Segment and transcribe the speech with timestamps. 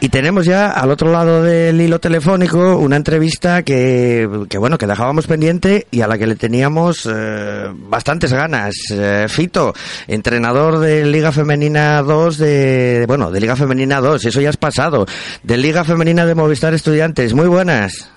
[0.00, 4.86] Y tenemos ya al otro lado del hilo telefónico una entrevista que, que bueno, que
[4.86, 8.74] dejábamos pendiente y a la que le teníamos eh, bastantes ganas.
[8.90, 9.72] Eh, Fito,
[10.06, 15.06] entrenador de Liga Femenina 2 de, bueno, de Liga Femenina 2, eso ya es pasado,
[15.42, 17.32] de Liga Femenina de Movistar Estudiantes.
[17.32, 18.10] Muy buenas.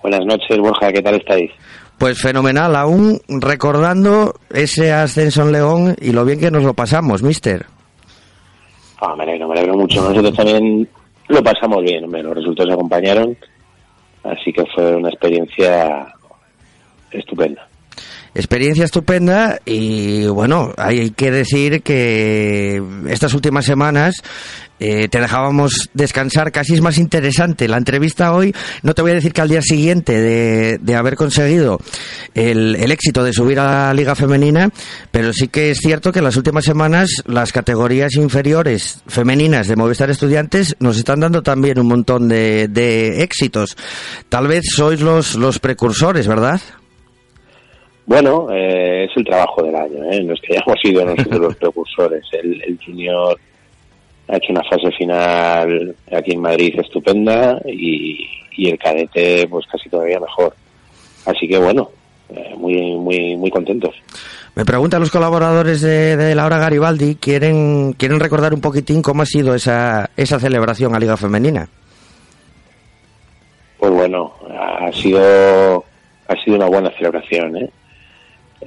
[0.00, 1.50] Buenas noches, Borja, ¿qué tal estáis?
[1.98, 7.22] Pues fenomenal, aún recordando ese ascenso en León y lo bien que nos lo pasamos,
[7.22, 7.66] mister.
[9.00, 10.02] Ah, me alegro, me alegro mucho.
[10.02, 10.88] Nosotros también
[11.28, 12.22] lo pasamos bien, hombre.
[12.22, 13.36] los resultados acompañaron,
[14.24, 16.14] así que fue una experiencia
[17.10, 17.65] estupenda.
[18.36, 24.22] Experiencia estupenda y bueno, hay que decir que estas últimas semanas
[24.78, 27.66] eh, te dejábamos descansar, casi es más interesante.
[27.66, 31.16] La entrevista hoy, no te voy a decir que al día siguiente de, de haber
[31.16, 31.80] conseguido
[32.34, 34.68] el, el, éxito de subir a la Liga Femenina,
[35.10, 39.76] pero sí que es cierto que en las últimas semanas las categorías inferiores femeninas de
[39.76, 43.78] Movistar Estudiantes nos están dando también un montón de, de éxitos.
[44.28, 46.60] Tal vez sois los, los precursores, ¿verdad?
[48.06, 50.22] Bueno, eh, es el trabajo del año, ¿eh?
[50.22, 52.24] no es que hayamos sido nosotros los precursores.
[52.32, 53.36] El, el junior
[54.28, 58.26] ha hecho una fase final aquí en Madrid estupenda y,
[58.56, 60.54] y el cadete pues casi todavía mejor.
[61.26, 61.90] Así que bueno,
[62.28, 63.94] eh, muy muy muy contentos.
[64.54, 69.22] Me preguntan los colaboradores de, de la hora Garibaldi, quieren quieren recordar un poquitín cómo
[69.22, 71.68] ha sido esa esa celebración a Liga Femenina.
[73.78, 75.84] Pues bueno, ha sido
[76.28, 77.70] ha sido una buena celebración, ¿eh?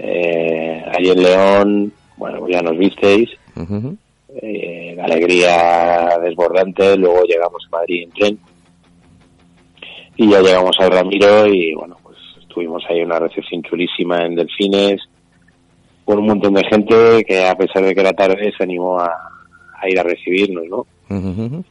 [0.02, 3.97] Eh, allí en León, bueno, ya nos visteis, uh -huh.
[4.42, 8.39] eh, la alegría desbordante, luego llegamos a Madrid en tren
[10.16, 15.02] y ya llegamos al Ramiro y bueno, pues estuvimos ahí una recepción chulísima en Delfines
[16.05, 19.11] con un montón de gente que a pesar de que era tarde se animó a,
[19.82, 20.77] a ir a recibirnos, ¿no?
[21.09, 21.64] Uh -huh.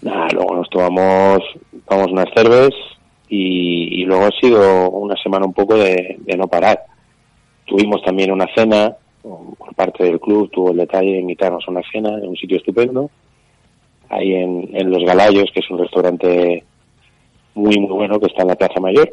[0.00, 1.40] Nada, luego nos tomamos,
[1.86, 2.74] tomamos unas cervezas
[3.28, 6.78] y, y, luego ha sido una semana un poco de, de no parar
[7.66, 11.82] tuvimos también una cena por parte del club, tuvo el detalle de invitarnos a una
[11.90, 13.10] cena en un sitio estupendo,
[14.08, 16.64] ahí en, en Los Galayos, que es un restaurante
[17.54, 19.12] muy, muy bueno que está en la Plaza Mayor.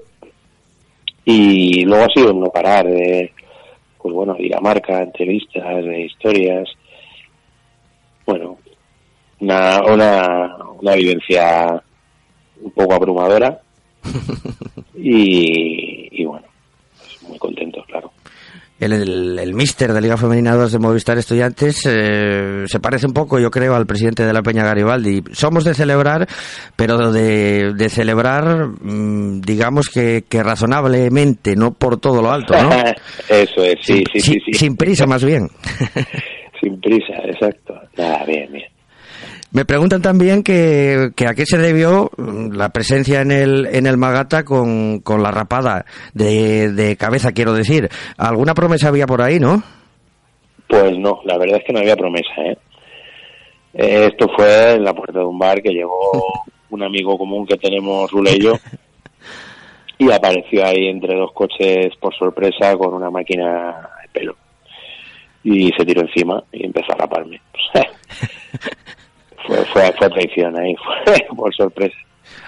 [1.26, 3.32] Y luego ha sido no parar de,
[3.98, 6.70] pues bueno, ir a marca, entrevistas, de historias.
[8.26, 8.58] Bueno,
[9.40, 11.82] una, una, una vivencia
[12.62, 13.60] un poco abrumadora.
[14.96, 16.46] y, y bueno,
[16.98, 17.86] pues muy contentos,
[18.84, 23.14] el, el, el mister de Liga Femenina 2 de Movistar Estudiantes eh, se parece un
[23.14, 25.24] poco, yo creo, al presidente de la Peña Garibaldi.
[25.32, 26.28] Somos de celebrar,
[26.76, 32.70] pero de, de celebrar, mmm, digamos que, que, razonablemente, no por todo lo alto, ¿no?
[33.30, 34.54] Eso es, sí, sí, sin, sí, sí.
[34.54, 35.48] Sin prisa, más bien.
[36.62, 37.74] sin prisa, exacto.
[37.98, 38.73] Nada, bien, bien.
[39.54, 43.98] Me preguntan también que, que, a qué se debió la presencia en el, en el
[43.98, 47.88] Magata con, con la rapada de, de, cabeza, quiero decir.
[48.18, 49.62] ¿Alguna promesa había por ahí, no?
[50.68, 52.58] Pues no, la verdad es que no había promesa, ¿eh?
[53.76, 56.24] Esto fue en la puerta de un bar que llegó
[56.72, 58.56] un amigo común que tenemos, Rule y yo,
[60.00, 64.36] y apareció ahí entre dos coches por sorpresa con una máquina de pelo.
[65.44, 67.40] Y se tiró encima y empezó a raparme.
[69.46, 71.96] fue, fue, fue traición ahí, fue por sorpresa.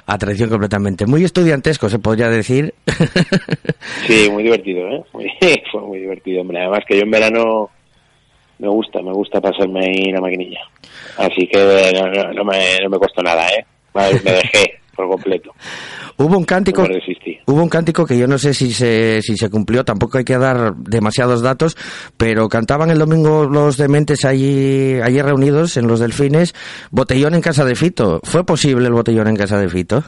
[0.08, 1.06] A traición completamente.
[1.06, 2.74] Muy estudiantesco, se podría decir.
[4.08, 5.04] sí, muy divertido, ¿eh?
[5.14, 5.32] Muy,
[5.72, 6.60] fue muy divertido, hombre.
[6.60, 7.70] Además que yo en verano
[8.60, 10.62] me gusta, me gusta pasarme ahí la maquinilla.
[11.18, 13.66] Así que no, no, no, me, no me costó nada, ¿eh?
[13.94, 15.52] Me dejé por completo.
[16.18, 16.96] Hubo un cántico, no
[17.48, 20.38] hubo un cántico que yo no sé si se, si se cumplió, tampoco hay que
[20.38, 21.76] dar demasiados datos,
[22.16, 26.56] pero cantaban el domingo los dementes allí, allí reunidos en los delfines,
[26.90, 28.22] botellón en casa de Fito.
[28.24, 30.04] ¿Fue posible el botellón en casa de Fito?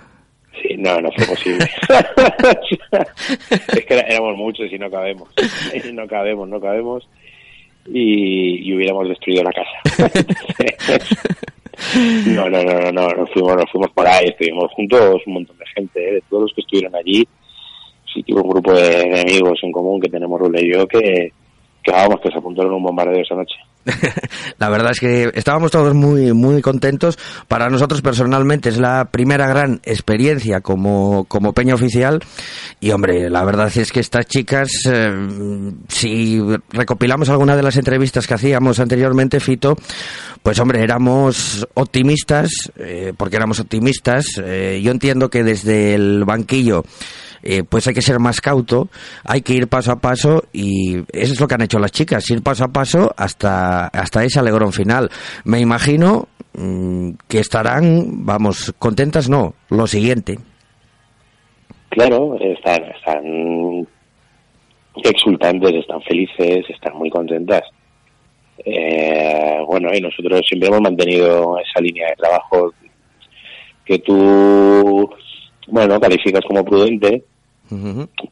[0.61, 1.69] Sí, no, no fue posible.
[3.49, 5.27] es que éramos muchos y no cabemos.
[5.73, 7.07] Y no cabemos, no cabemos.
[7.85, 10.21] Y, y hubiéramos destruido la casa.
[12.27, 15.57] No, no, no, no, no, nos fuimos, nos fuimos por ahí, estuvimos juntos un montón
[15.57, 17.27] de gente, de todos los que estuvieron allí,
[18.13, 21.31] sí que un grupo de, amigos en común que tenemos Rule y yo que,
[21.87, 23.55] que vamos, que se apuntaron un bombardeo esa noche.
[24.57, 27.17] la verdad es que estábamos todos muy muy contentos.
[27.47, 32.19] Para nosotros personalmente es la primera gran experiencia como, como peña oficial
[32.81, 36.41] y hombre, la verdad es que estas chicas, eh, si
[36.71, 39.77] recopilamos alguna de las entrevistas que hacíamos anteriormente, Fito,
[40.43, 44.25] pues hombre, éramos optimistas, eh, porque éramos optimistas.
[44.43, 46.83] Eh, yo entiendo que desde el banquillo
[47.43, 48.89] eh, pues hay que ser más cauto,
[49.23, 52.29] hay que ir paso a paso y eso es lo que han hecho las chicas,
[52.29, 55.09] ir paso a paso hasta, hasta ese alegrón final.
[55.45, 60.37] Me imagino mm, que estarán, vamos, contentas, no, lo siguiente.
[61.89, 63.87] Claro, están, están
[65.03, 67.63] exultantes, están felices, están muy contentas.
[68.65, 72.73] Eh, bueno, y nosotros siempre hemos mantenido esa línea de trabajo
[73.85, 75.09] que tú,
[75.67, 77.23] bueno, calificas como prudente,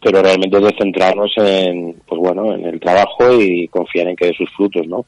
[0.01, 4.27] pero realmente es de centrarnos en, pues bueno, en el trabajo y confiar en que
[4.27, 5.05] dé sus frutos, ¿no?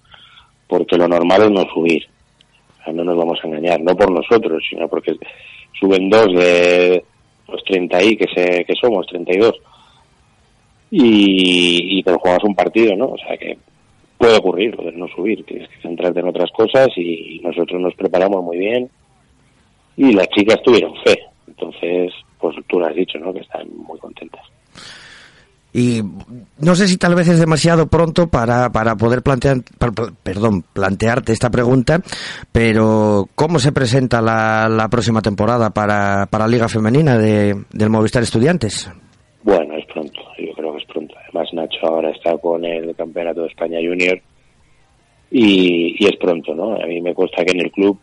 [0.68, 2.06] Porque lo normal es no subir.
[2.94, 5.16] no nos vamos a engañar, no por nosotros, sino porque
[5.80, 7.04] suben dos de
[7.48, 9.56] los 30 y que, se, que somos, 32.
[10.92, 13.08] Y, y te lo juegas un partido, ¿no?
[13.08, 13.58] O sea que
[14.18, 17.94] puede ocurrir lo de no subir, tienes que centrarte en otras cosas y nosotros nos
[17.96, 18.90] preparamos muy bien
[19.98, 21.27] y las chicas tuvieron fe.
[21.58, 23.34] Entonces, pues tú lo has dicho, ¿no?
[23.34, 24.42] Que están muy contentas.
[25.74, 26.02] Y
[26.60, 29.58] no sé si tal vez es demasiado pronto para, para poder plantear,
[30.24, 32.02] perdón, plantearte esta pregunta,
[32.52, 38.24] pero ¿cómo se presenta la, la próxima temporada para, para Liga Femenina de, del Movistar
[38.24, 38.90] Estudiantes?
[39.44, 41.14] Bueno, es pronto, yo creo que es pronto.
[41.24, 44.20] Además, Nacho ahora está con el Campeonato de España Junior
[45.30, 46.74] y, y es pronto, ¿no?
[46.74, 48.00] A mí me cuesta que en el club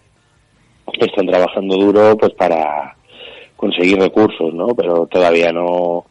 [1.00, 2.96] están trabajando duro pues para
[3.56, 4.68] conseguir recursos, ¿no?
[4.74, 6.04] Pero todavía no,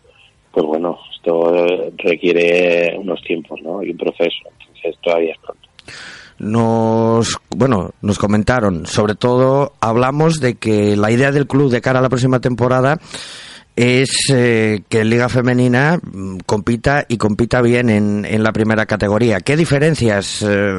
[0.51, 1.53] pues bueno, esto
[1.97, 3.83] requiere unos tiempos, ¿no?
[3.83, 5.69] Y un proceso, entonces todavía es pronto.
[6.39, 11.99] Nos, bueno, nos comentaron, sobre todo hablamos de que la idea del club de cara
[11.99, 12.99] a la próxima temporada
[13.75, 19.39] es eh, que Liga Femenina mm, compita y compita bien en, en la primera categoría.
[19.39, 20.75] ¿Qué diferencias eh,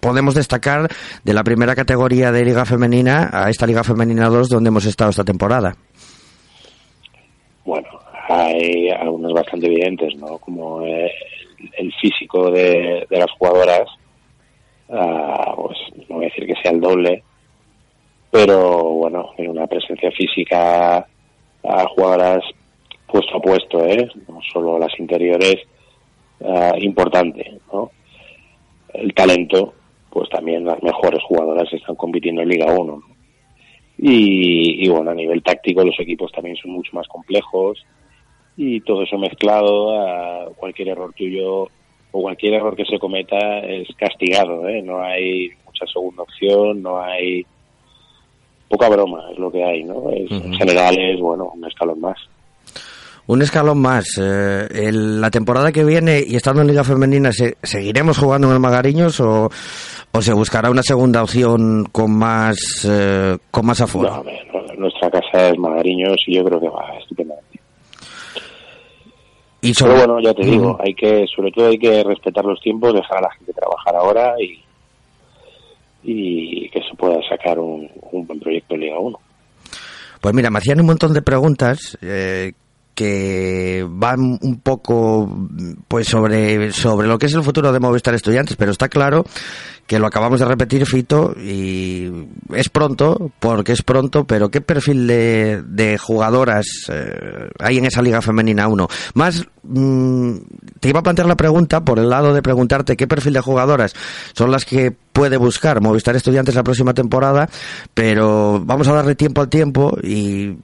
[0.00, 0.88] podemos destacar
[1.24, 5.10] de la primera categoría de Liga Femenina a esta Liga Femenina 2 donde hemos estado
[5.10, 5.76] esta temporada?
[8.28, 10.38] Hay algunas bastante evidentes, ¿no?
[10.38, 11.10] Como eh,
[11.78, 13.88] el físico de, de las jugadoras,
[14.88, 15.78] uh, pues
[16.08, 17.22] no voy a decir que sea el doble,
[18.30, 20.98] pero bueno, en una presencia física
[21.64, 22.44] a jugadoras
[23.06, 24.08] puesto a puesto, ¿eh?
[24.28, 25.56] no solo las interiores,
[26.40, 27.90] uh, importante, ¿no?
[28.92, 29.72] El talento,
[30.10, 33.02] pues también las mejores jugadoras están compitiendo en Liga 1, ¿no?
[34.00, 37.84] Y, bueno, a nivel táctico los equipos también son mucho más complejos
[38.60, 41.68] y todo eso mezclado a cualquier error tuyo
[42.10, 44.82] o cualquier error que se cometa es castigado, ¿eh?
[44.82, 47.46] No hay mucha segunda opción, no hay
[48.68, 50.10] poca broma, es lo que hay, ¿no?
[50.10, 52.18] En general es, bueno, un escalón más.
[53.28, 54.18] Un escalón más.
[54.20, 57.30] Eh, el, la temporada que viene y estando en Liga Femenina,
[57.62, 59.50] ¿seguiremos jugando en el Magariños o,
[60.10, 62.58] o se buscará una segunda opción con más
[62.90, 64.24] eh, con más aforo?
[64.24, 67.47] No, nuestra casa es Magariños y yo creo que va estupendamente.
[69.60, 72.94] Y Pero bueno, ya te digo, hay que, sobre todo hay que respetar los tiempos,
[72.94, 74.62] dejar a la gente trabajar ahora y,
[76.04, 79.18] y que se pueda sacar un, un buen proyecto en Liga 1.
[80.20, 82.52] Pues mira, me hacían un montón de preguntas eh,
[82.94, 85.28] que van un poco
[85.86, 89.24] pues sobre, sobre lo que es el futuro de Movistar Estudiantes, pero está claro
[89.88, 92.12] que lo acabamos de repetir, Fito, y
[92.52, 98.02] es pronto, porque es pronto, pero ¿qué perfil de, de jugadoras eh, hay en esa
[98.02, 98.86] Liga Femenina 1?
[99.14, 100.36] Más, mmm,
[100.78, 103.94] te iba a plantear la pregunta por el lado de preguntarte qué perfil de jugadoras
[104.34, 107.48] son las que puede buscar Movistar Estudiantes la próxima temporada,
[107.94, 110.58] pero vamos a darle tiempo al tiempo y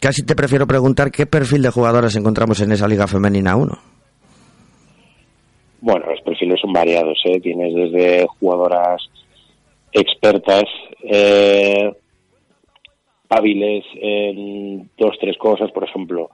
[0.00, 3.89] casi te prefiero preguntar qué perfil de jugadoras encontramos en esa Liga Femenina 1.
[5.80, 7.40] Bueno, los perfiles son variados, ¿eh?
[7.40, 9.02] Tienes desde jugadoras
[9.92, 10.64] expertas,
[11.02, 11.92] eh,
[13.28, 16.30] hábiles en dos, tres cosas, por ejemplo.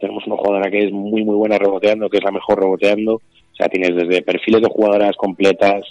[0.00, 3.14] tenemos una jugadora que es muy, muy buena reboteando, que es la mejor reboteando.
[3.16, 5.84] O sea, tienes desde perfiles de jugadoras completas,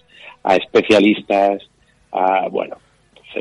[0.43, 1.63] a especialistas,
[2.11, 2.77] a, bueno,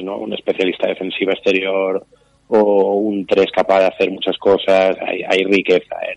[0.02, 0.18] ¿no?
[0.18, 2.04] un especialista defensiva exterior
[2.48, 6.16] o un tres capaz de hacer muchas cosas, hay, hay riqueza, ¿eh?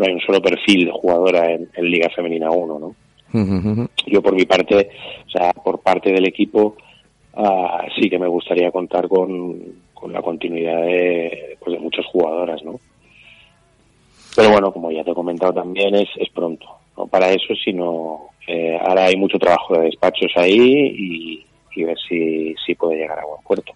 [0.00, 2.94] No, hay un solo perfil de jugadora en, Liga Femenina 1, ¿no?
[4.06, 4.90] Yo por mi parte,
[5.26, 6.76] o sea, por parte del equipo,
[7.34, 9.58] uh, sí que me gustaría contar con,
[9.94, 12.80] con la continuidad de, pues, de muchas jugadoras, ¿no?
[14.34, 16.66] Pero bueno, como ya te he comentado también, es, es pronto,
[16.96, 21.46] no para eso, sino eh, ahora hay mucho trabajo de despachos ahí y,
[21.76, 23.72] ver si, si puede llegar a buen puerto.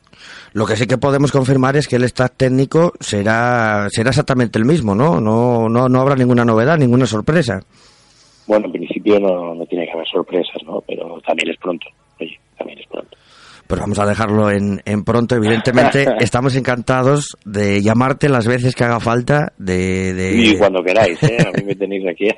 [0.53, 4.65] Lo que sí que podemos confirmar es que el staff técnico será será exactamente el
[4.65, 5.21] mismo, ¿no?
[5.21, 7.61] No, no, no habrá ninguna novedad, ninguna sorpresa.
[8.47, 10.83] Bueno, en principio no, no tiene que haber sorpresas, ¿no?
[10.87, 11.87] Pero también es pronto.
[12.21, 13.17] Oye, también es pronto
[13.67, 15.35] pues vamos a dejarlo en, en pronto.
[15.35, 19.53] Evidentemente, estamos encantados de llamarte las veces que haga falta.
[19.59, 21.39] De, Y cuando queráis, ¿eh?
[21.47, 22.29] a mí me tenéis aquí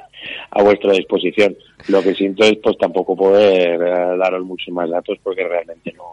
[0.51, 1.57] a, vuestra disposición.
[1.89, 6.05] Lo que siento es pues tampoco poder eh, daros muchos más datos porque realmente no.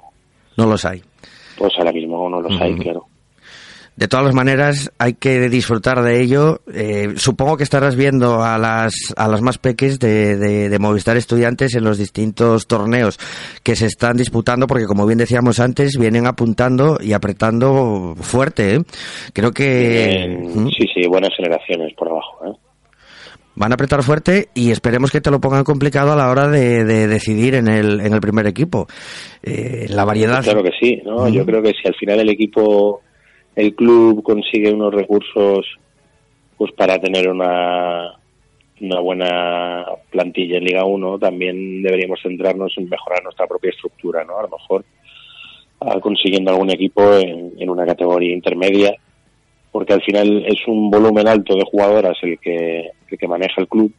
[0.58, 1.02] No los hay.
[1.58, 3.06] Pues ahora mismo no los hay, claro.
[3.96, 6.62] De todas las maneras, hay que disfrutar de ello.
[6.74, 11.76] Eh, supongo que estarás viendo a las, a las más peques de, de, Movistar Estudiantes
[11.76, 13.20] en los distintos torneos
[13.62, 18.78] que se están disputando, porque como bien decíamos antes, vienen apuntando y apretando fuerte.
[18.78, 18.80] ¿eh?
[19.32, 20.40] Creo que.
[20.40, 20.70] ¿Mm?
[20.70, 22.48] Sí, sí, buenas generaciones por abajo.
[22.48, 22.58] ¿eh?
[23.54, 26.84] Van a apretar fuerte y esperemos que te lo pongan complicado a la hora de,
[26.84, 28.88] decidir en el, en el primer equipo.
[29.44, 30.44] la variedad.
[30.44, 31.30] Claro que sí, ¿no?
[31.30, 33.04] Yo creo que si al final el equipo
[33.56, 35.66] el club consigue unos recursos
[36.58, 38.14] pues para tener una,
[38.82, 44.38] una buena plantilla en Liga 1, también deberíamos centrarnos en mejorar nuestra propia estructura, ¿no?
[44.38, 44.86] A lo mejor
[46.02, 48.96] consiguiendo algún equipo en, una categoría intermedia,
[49.72, 53.68] porque al final es un volumen alto de jugadoras el que, el que maneja el
[53.68, 53.92] club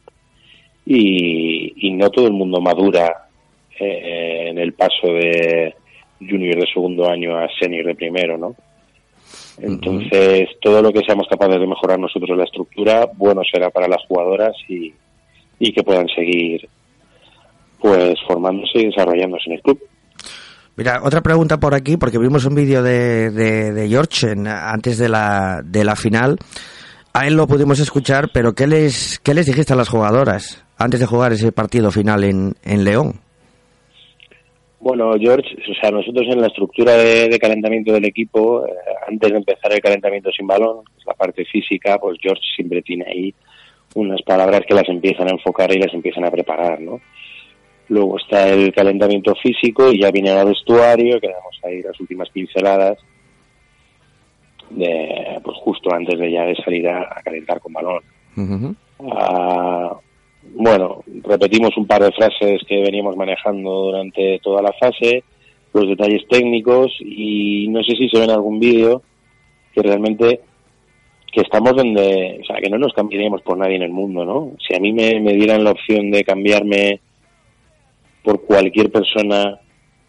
[0.87, 3.29] y, no todo el mundo madura
[3.79, 5.75] eh, en el paso de
[6.19, 8.55] junior de segundo año a senior de primero, ¿no?
[9.59, 14.05] Entonces, todo lo que seamos capaces de mejorar nosotros la estructura, bueno será para las
[14.07, 14.93] jugadoras y,
[15.59, 16.69] y que puedan seguir
[17.81, 19.79] pues formándose y desarrollándose en el club.
[20.77, 25.61] Mira, otra pregunta por aquí, porque vimos un vídeo de, de, George antes de la,
[25.65, 26.39] de la final.
[27.13, 30.99] A él lo pudimos escuchar, pero ¿qué les, ¿qué les dijiste a las jugadoras antes
[30.99, 33.21] de jugar ese partido final en, en León?
[34.85, 38.71] Bueno, George, o sea, nosotros en la estructura de, calentamiento del equipo, eh,
[39.09, 42.83] antes de empezar el calentamiento sin balón, que es la parte física, pues George siempre
[42.83, 43.35] tiene ahí
[43.95, 47.01] unas palabras que las empiezan a enfocar y las empiezan a preparar, ¿no?
[47.89, 52.29] Luego está el calentamiento físico y ya viene al vestuario, que damos ahí las últimas
[52.29, 52.99] pinceladas,
[54.69, 58.03] de, pues justo antes de ya de salir a, calentar con balón
[60.55, 65.25] bueno, repetimos un par de frases que veníamos manejando durante toda la fase,
[65.73, 69.03] los detalles técnicos y no sé si se ve en algún vídeo
[69.73, 70.41] que realmente
[71.33, 74.53] que estamos donde, o sea, que no nos cambiaríamos por nadie en el mundo, ¿no?
[74.67, 77.01] Si a mí me, me dieran la opción de cambiarme
[78.23, 79.59] por cualquier persona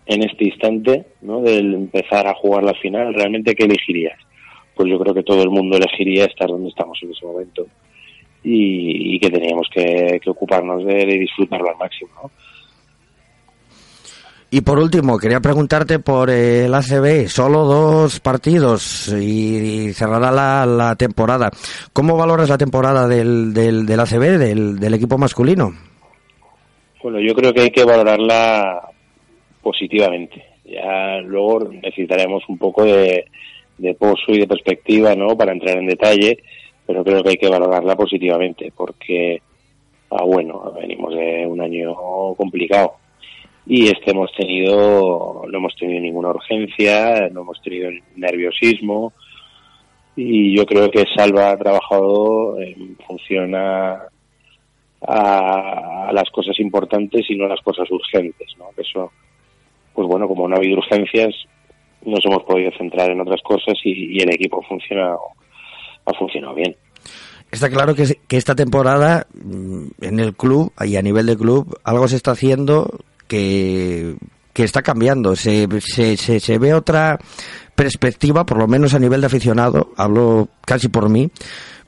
[0.05, 1.41] en este instante, ¿no?
[1.41, 4.19] Del empezar a jugar la final, ¿realmente qué elegirías?
[4.75, 7.65] Pues yo creo que todo el mundo elegiría estar donde estamos en ese momento
[8.47, 12.31] y, que teníamos que, ocuparnos de, disfrutarlo al máximo.
[14.51, 21.49] Y por último, quería preguntarte por el ACB, solo dos partidos y, cerrará la, temporada.
[21.91, 25.73] ¿Cómo valoras la temporada del, del, del ACB, del, del equipo masculino?
[27.01, 28.89] Bueno, yo creo que hay que valorarla
[29.61, 30.43] positivamente.
[30.65, 33.25] Ya luego necesitaremos un poco de,
[33.77, 35.35] de pozo y de perspectiva, ¿no?
[35.35, 36.37] Para entrar en detalle
[36.85, 39.41] pero creo que hay que valorarla positivamente porque,
[40.11, 41.95] ah, bueno, venimos de un año
[42.35, 42.93] complicado
[43.65, 49.13] y este hemos tenido, no hemos tenido ninguna urgencia, no hemos tenido nerviosismo
[50.15, 54.07] y yo creo que Salva ha trabajado en función a,
[55.07, 58.69] las cosas importantes y no a las cosas urgentes, ¿no?
[58.77, 59.11] Eso,
[59.93, 61.35] pues bueno, como no ha habido urgencias,
[62.03, 65.15] nos hemos podido centrar en otras cosas y, y el equipo funciona
[66.05, 66.75] ha funcionado bien.
[67.51, 72.07] Está claro que, esta temporada mm, en el club y a nivel de club algo
[72.07, 74.15] se está haciendo que,
[74.53, 75.35] que está cambiando.
[75.35, 77.19] Se, se, se, se, ve otra
[77.75, 81.29] perspectiva, por lo menos a nivel de aficionado, hablo casi por mí,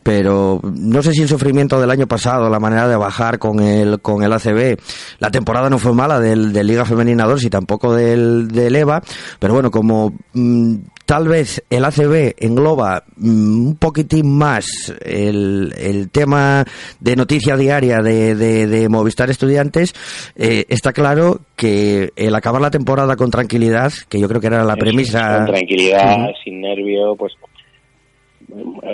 [0.03, 3.99] pero no sé si el sufrimiento del año pasado, la manera de bajar con el,
[3.99, 4.77] con el ACB,
[5.19, 9.01] la temporada no fue mala del, del Liga Femenina 2 y tampoco del, del EVA,
[9.37, 10.75] pero bueno, como mm,
[11.07, 16.65] tal vez el ACB engloba mm, un poquitín más el, el, tema
[16.99, 19.93] de noticia diaria de, de, Movistar Estudiantes,
[20.35, 24.63] eh, está claro que el acabar la temporada con tranquilidad, que yo creo que era
[24.65, 25.37] la premisa...
[25.37, 27.33] Con tranquilidad, sin nervio, pues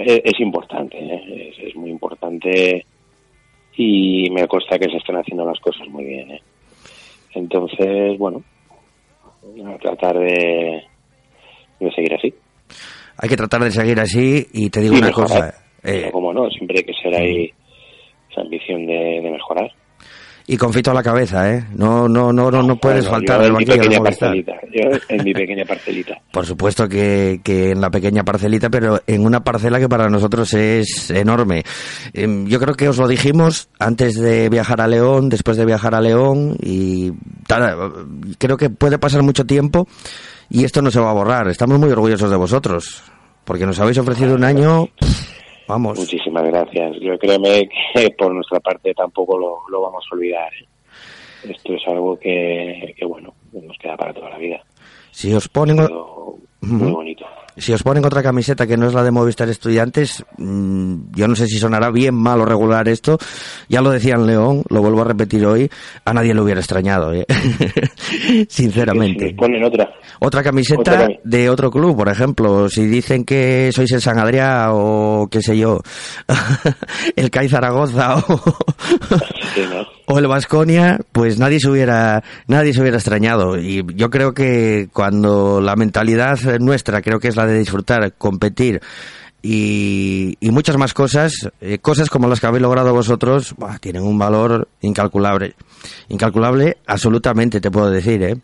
[0.05, 1.53] es, importante, ¿eh?
[1.57, 2.85] es, muy importante
[3.75, 6.31] y me consta que se están haciendo las cosas muy bien.
[6.31, 6.41] ¿eh?
[7.33, 8.43] Entonces, bueno,
[9.65, 10.83] a tratar de,
[11.85, 12.33] de seguir así.
[13.17, 15.53] Hay que tratar de seguir así y te digo una cosa.
[15.83, 17.51] Eh, como no, siempre hay que ser ahí
[18.31, 19.69] esa ambición de, mejorar.
[20.45, 21.63] Y con Fito a la cabeza, ¿eh?
[21.73, 25.63] No, no, no, no, no puedes faltar del banquillo de parcelita, Yo en mi pequeña
[25.63, 26.19] parcelita.
[26.31, 30.53] Por supuesto que, que en la pequeña parcelita, pero en una parcela que para nosotros
[30.53, 31.63] es enorme.
[32.13, 35.95] Em, yo creo que os lo dijimos antes de viajar a León, después de viajar
[35.95, 37.11] a León, y
[38.37, 39.87] creo que puede pasar mucho tiempo
[40.49, 41.47] y esto no se va a borrar.
[41.47, 43.03] Estamos muy orgullosos de vosotros,
[43.45, 44.87] porque nos habéis ofrecido un año...
[45.65, 45.97] Vamos.
[45.97, 46.97] Muchísimas gracias.
[46.99, 50.51] Yo créeme que por nuestra parte tampoco lo, vamos a olvidar.
[50.53, 51.51] ¿eh?
[51.51, 54.61] Esto es algo que, que, bueno, nos queda para toda la vida.
[55.11, 55.77] Si os ponen...
[56.61, 57.25] Muy bonito
[57.57, 61.35] si os ponen otra camiseta que no es la de Movistar Estudiantes, mm, yo no
[61.35, 63.17] sé si sonará bien, mal o regular esto.
[63.69, 65.69] Ya lo decía en León, lo vuelvo a repetir hoy,
[66.05, 67.25] a nadie le hubiera extrañado, ¿eh?
[68.49, 69.33] sinceramente.
[69.35, 69.93] ponen otra.
[70.19, 72.69] Otra camiseta de otro club, por ejemplo.
[72.69, 75.81] Si dicen que sois el San Adrià o qué sé yo,
[77.15, 78.41] el CAI Zaragoza o,
[80.07, 83.57] o el Vasconia, pues nadie se hubiera nadie se hubiera extrañado.
[83.57, 88.81] Y yo creo que cuando la mentalidad nuestra, creo que es la de disfrutar, competir
[89.45, 94.69] y, muchas más cosas, eh, cosas como las que habéis logrado vosotros, tienen un valor
[94.81, 95.53] incalculable.
[96.07, 98.35] Incalculable, absolutamente, te puedo decir, ¿eh?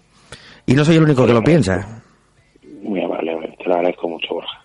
[0.65, 2.03] Y no soy el único que lo piensa.
[2.83, 4.59] Muy amable, te lo agradezco mucho, Borja.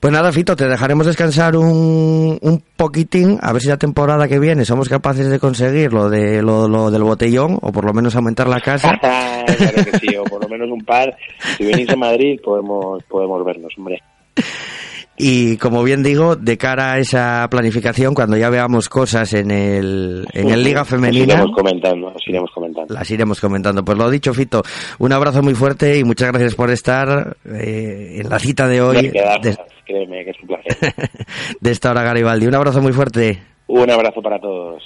[0.00, 4.38] Pues nada, Fito, te dejaremos descansar un, un poquitín, a ver si la temporada que
[4.38, 8.46] viene somos capaces de conseguir lo, de, lo, del botellón, o por lo menos aumentar
[8.46, 8.96] la casa.
[9.00, 11.16] claro que sí, o por lo menos un par.
[11.56, 14.00] Si venís a Madrid podemos, podemos vernos, hombre.
[15.18, 20.26] Y como bien digo, de cara a esa planificación, cuando ya veamos cosas en el,
[20.32, 21.26] en el Liga Femenina.
[21.26, 22.94] Las iremos comentando, las iremos comentando.
[22.94, 23.84] Las iremos comentando.
[23.84, 24.62] Pues lo dicho, Fito,
[24.98, 29.08] un abrazo muy fuerte y muchas gracias por estar eh, en la cita de hoy.
[29.08, 29.56] de...
[29.84, 30.94] créeme que es un placer.
[31.60, 32.46] de esta hora, Garibaldi.
[32.46, 33.42] Un abrazo muy fuerte.
[33.66, 34.82] Un abrazo para todos.